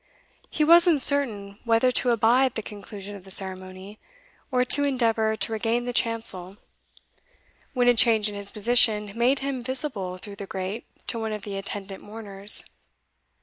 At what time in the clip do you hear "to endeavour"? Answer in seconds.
4.65-5.37